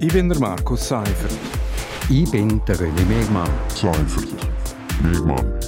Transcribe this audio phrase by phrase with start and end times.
[0.00, 1.30] Ich bin der Markus Seifert.
[2.10, 3.48] Ich bin der René Megmann.
[3.68, 4.28] Seifert.
[5.02, 5.60] Megmann.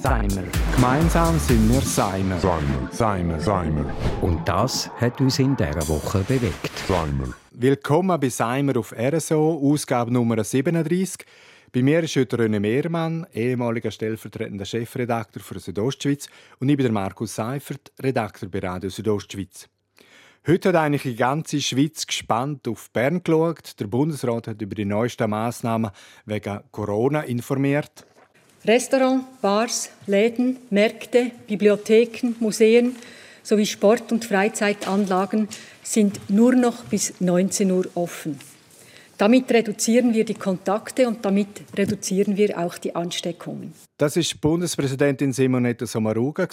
[0.00, 0.44] Seimer.
[0.74, 2.38] Gemeinsam sind wir Seimer.
[2.38, 2.88] Seimer.
[2.92, 3.40] Seimer.
[3.40, 3.84] Seimer.
[4.22, 6.70] Und das hat uns in dieser Woche bewegt.
[6.86, 7.34] Seimer.
[7.50, 11.26] Willkommen bei Seimer auf RSO, Ausgabe Nummer 37.
[11.72, 16.28] Bei mir ist heute René Mehrmann, ehemaliger stellvertretender Chefredakteur für Südostschweiz,
[16.60, 19.68] und ich bin der Markus Seifert, Redakteur bei Radio Südostschweiz.
[20.48, 23.80] Heute hat eigentlich die ganze Schweiz gespannt auf Bern geschaut.
[23.80, 25.90] Der Bundesrat hat über die neuesten Massnahmen
[26.24, 28.06] wegen Corona informiert.
[28.64, 32.94] Restaurants, Bars, Läden, Märkte, Bibliotheken, Museen
[33.42, 35.48] sowie Sport- und Freizeitanlagen
[35.82, 38.38] sind nur noch bis 19 Uhr offen.
[39.18, 43.72] Damit reduzieren wir die Kontakte und damit reduzieren wir auch die Ansteckungen.
[43.98, 46.46] Das ist Bundespräsidentin Simonetta Sommaruga.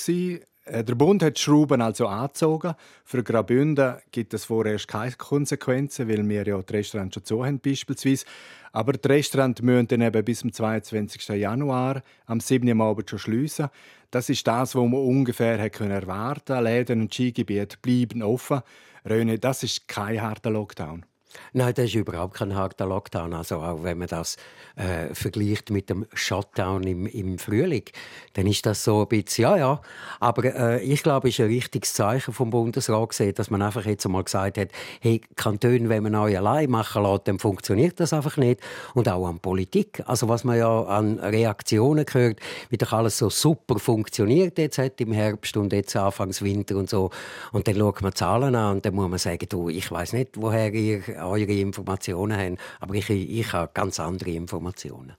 [0.66, 2.76] Äh, der Bund hat die Schrauben also angezogen.
[3.04, 7.60] Für Graubünden gibt es vorerst keine Konsequenzen, weil wir ja die Restaurants schon zu haben,
[7.60, 8.26] beispielsweise.
[8.72, 11.28] Aber die Restaurants müssen dann eben bis zum 22.
[11.30, 12.82] Januar am 7.
[12.82, 13.70] Abend schon schliessen.
[14.10, 16.64] Das ist das, was man ungefähr erwarten konnte.
[16.64, 18.62] Läden und Skigebiete bleiben offen.
[19.08, 21.06] Röne, das ist kein harter Lockdown.
[21.54, 23.34] Nein, das ist überhaupt kein harter Lockdown.
[23.34, 24.38] Also auch wenn man das
[24.76, 27.86] äh, vergleicht mit dem Shutdown im, im Frühling,
[28.34, 29.82] dann ist das so ein bisschen, ja, ja.
[30.20, 33.86] Aber äh, ich glaube, es ist ein richtiges Zeichen vom Bundesrat gesehen, dass man einfach
[33.86, 34.70] jetzt einmal gesagt hat,
[35.02, 38.62] hey, Kantone, wenn man euch allein machen lässt, dann funktioniert das einfach nicht.
[38.94, 40.04] Und auch an Politik.
[40.06, 42.40] Also was man ja an Reaktionen hört,
[42.70, 46.90] wie doch alles so super funktioniert jetzt hat im Herbst und jetzt Anfangs Winter und
[46.90, 47.10] so.
[47.52, 50.32] Und dann schaut man Zahlen an und dann muss man sagen, du, ich weiß nicht,
[50.36, 52.58] woher ihr eure Informationen haben.
[52.80, 55.14] Aber ich, ich habe ganz andere Informationen.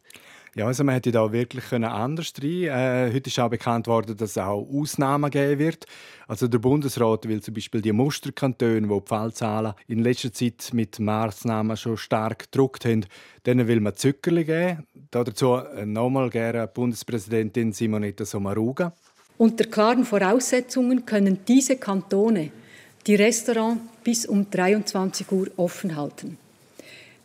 [0.57, 2.63] Ja, also man hätte da wirklich anders rein.
[2.65, 5.85] Äh, heute ist auch bekannt worden, dass es auch Ausnahmen geben wird.
[6.29, 11.01] Also der Bundesrat will zum Beispiel die Musterkantone, wo die Fallzahlen in letzter Zeit mit
[11.01, 13.05] Maßnahmen schon stark gedruckt haben,
[13.45, 14.87] denen will man Zückerli geben.
[15.11, 18.93] Dazu äh, nochmal gerne Bundespräsidentin Simonetta Sommaruga.
[19.37, 22.53] Unter klaren Voraussetzungen können diese Kantone
[23.07, 26.39] die Restaurants bis um 23 Uhr offen halten.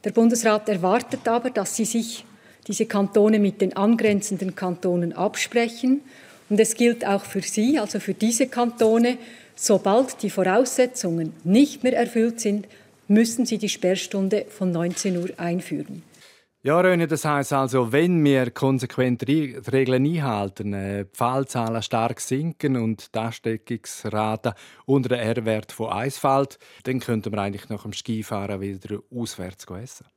[0.04, 2.26] Der Bundesrat erwartet aber, dass sie sich
[2.68, 6.02] diese Kantone mit den angrenzenden Kantonen absprechen.
[6.50, 9.18] Und es gilt auch für sie, also für diese Kantone,
[9.56, 12.68] sobald die Voraussetzungen nicht mehr erfüllt sind,
[13.08, 16.04] müssen sie die Sperrstunde von 19 Uhr einführen.
[16.62, 22.20] Ja, Röne, das heißt also, wenn wir konsequent die Regeln einhalten, äh, die Fallzahlen stark
[22.20, 24.54] sinken und die Ansteckungsrate
[24.86, 29.68] unter den R-Wert von 1 fällt, dann könnten wir eigentlich nach dem Skifahren wieder auswärts
[29.68, 30.08] essen.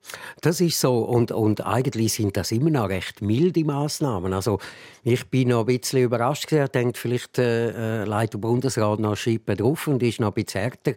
[0.41, 1.05] Das ist so.
[1.05, 4.33] Und, und eigentlich sind das immer noch recht milde Massnahmen.
[4.33, 4.59] Also,
[5.05, 6.51] ich bin noch ein bisschen überrascht.
[6.51, 10.43] Ich denke, vielleicht äh, äh leitet der Bundesrat noch Schippen drauf und ist noch ein
[10.43, 10.95] bisschen härter.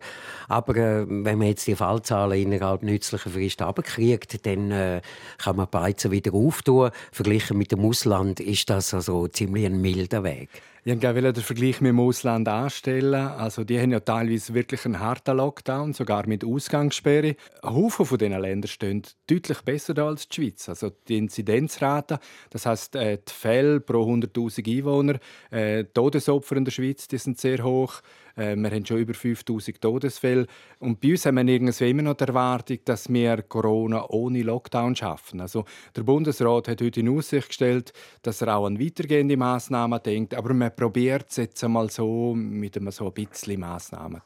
[0.48, 5.02] Aber äh, wenn man jetzt die Fallzahlen innerhalb nützlicher Frist abkriegt, dann äh,
[5.38, 6.91] kann man Beizen wieder auftun.
[7.12, 10.50] Verglichen mit dem Ausland ist das also ziemlich ein milder Weg.
[10.88, 13.16] Ich wollte den Vergleich mit dem Ausland anstellen.
[13.16, 17.38] Also die haben ja teilweise wirklich einen harten Lockdown, sogar mit Ausgangssperre.
[17.63, 20.69] Haufen von diesen Ländern stehen deutlich besser da als die Schweiz.
[20.69, 22.19] Also die Inzidenzrate,
[22.51, 25.16] das heißt äh, die Fälle pro 100.000 Einwohner,
[25.50, 28.03] äh, Todesopfer in der Schweiz, die sind sehr hoch.
[28.35, 30.46] Äh, wir haben schon über 5000 Todesfälle.
[30.79, 34.96] Und bei uns haben wir irgendwie immer noch die Erwartung, dass wir Corona ohne Lockdown
[34.96, 35.41] schaffen.
[35.41, 35.66] Also
[35.96, 40.35] der Bundesrat hat heute in Aussicht gestellt, dass er auch an weitergehende Massnahmen denkt.
[40.35, 44.22] Aber man probiert es jetzt einmal so mit einem so ein bisschen Massnahmen,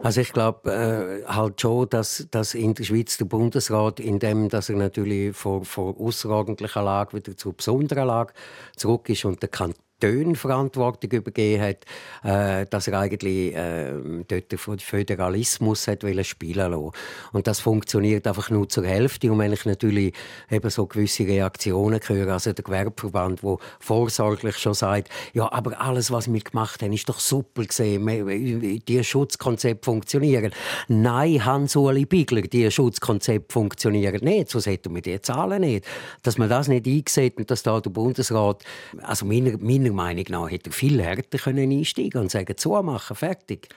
[0.00, 4.68] also ich glaube äh, halt schon, dass, dass in der Schweiz der Bundesrat, indem dass
[4.68, 8.32] er natürlich von, von außerordentlicher Lage wieder zur besonderen Lage
[8.76, 11.84] zurück ist und der Kanton Tönen Verantwortung übergeben hat,
[12.22, 13.92] äh, dass er eigentlich äh,
[14.28, 16.90] dort den Föderalismus hat spielen lassen.
[17.32, 19.32] Und das funktioniert einfach nur zur Hälfte.
[19.32, 20.14] Und wenn ich natürlich
[20.50, 26.10] eben so gewisse Reaktionen höre, also der Gewerbeverband, der vorsorglich schon sagt, ja, aber alles,
[26.10, 30.52] was wir gemacht haben, ist doch super gesehen, die Schutzkonzepte funktionieren.
[30.88, 35.86] Nein, Hans-Uli Bigler, die Schutzkonzepte funktionieren nicht, sonst hätten wir die Zahlen nicht.
[36.22, 38.62] Dass man das nicht eingesehen und dass da der Bundesrat,
[39.02, 43.16] also meiner, meiner meiner Meinung nach hätte er viel härter können einsteigen und sagen, zumachen,
[43.16, 43.68] fertig.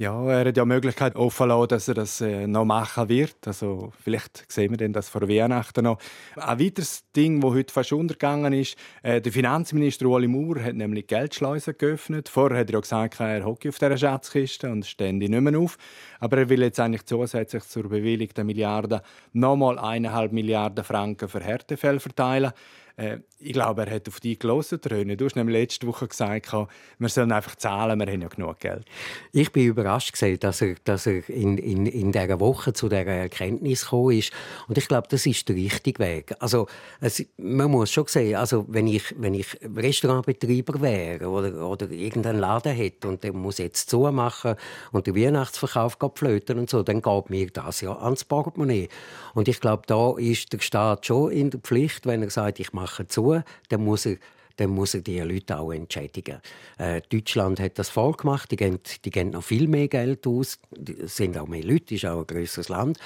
[0.00, 3.34] Ja, er hat ja die Möglichkeit offen lassen, dass er das äh, noch machen wird.
[3.44, 5.98] Also vielleicht sehen wir dann das vor Weihnachten noch.
[6.36, 11.08] Ein weiteres Ding, das heute fast untergegangen ist, äh, der Finanzminister Ueli Maurer hat nämlich
[11.08, 12.28] Geldschleusen geöffnet.
[12.28, 15.76] Vorher hat er ja gesagt, er hocke auf dieser Schatzkiste und stände nicht mehr auf.
[16.20, 21.98] Aber er will jetzt eigentlich zusätzlich zur bewilligten Milliarde nochmal eineinhalb Milliarden Franken für Härtefälle
[21.98, 22.52] verteilen.
[22.98, 25.16] Äh, ich glaube, er hat auf die gelesen, Röne.
[25.16, 26.52] Du hast nämlich letzte Woche gesagt,
[26.98, 28.84] wir sollen einfach zahlen, wir haben ja genug Geld.
[29.32, 33.06] Ich bin überrascht, gewesen, dass er, dass er in, in, in dieser Woche zu dieser
[33.06, 34.32] Erkenntnis gekommen ist.
[34.66, 36.34] Und ich glaube, das ist der richtige Weg.
[36.40, 36.66] Also,
[37.00, 42.40] es, man muss schon sehen, also, wenn ich, wenn ich Restaurantbetreiber wäre oder, oder irgendeinen
[42.40, 44.56] Laden hätte und der muss jetzt zumachen
[44.90, 48.88] und der Weihnachtsverkauf flöten und so, dann geht mir das ja ans Portemonnaie.
[49.34, 52.72] Und ich glaube, da ist der Staat schon in der Pflicht, wenn er sagt, ich
[52.72, 54.16] mache zu, dann muss er
[54.58, 56.40] dann muss er die Leute auch entschädigen.
[56.78, 60.58] Äh, Deutschland hat das vorgemacht, die geben, die geben noch viel mehr Geld aus,
[61.02, 62.98] es sind auch mehr Leute, ist auch ein größeres Land.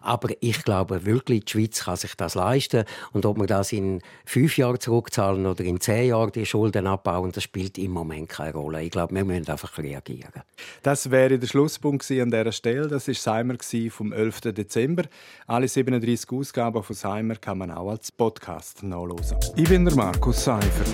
[0.00, 2.84] Aber ich glaube wirklich, die Schweiz kann sich das leisten.
[3.12, 7.32] Und ob wir das in fünf Jahren zurückzahlen oder in zehn Jahren die Schulden abbauen,
[7.32, 8.82] das spielt im Moment keine Rolle.
[8.82, 10.42] Ich glaube, wir müssen einfach reagieren.
[10.82, 12.86] Das wäre der Schlusspunkt an dieser Stelle.
[12.86, 13.54] Das war Seimer
[13.90, 14.40] vom 11.
[14.52, 15.04] Dezember.
[15.46, 19.14] Alle 37 Ausgaben von Seimer kann man auch als Podcast nachhören.
[19.56, 20.93] Ich bin der Markus Seifert.